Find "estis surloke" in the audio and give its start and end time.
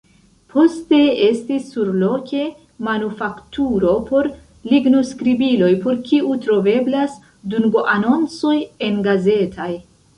1.25-2.41